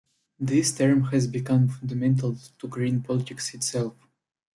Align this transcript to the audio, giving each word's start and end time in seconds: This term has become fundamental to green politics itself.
This 0.39 0.75
term 0.75 1.03
has 1.11 1.27
become 1.27 1.67
fundamental 1.67 2.35
to 2.57 2.67
green 2.67 3.03
politics 3.03 3.53
itself. 3.53 3.93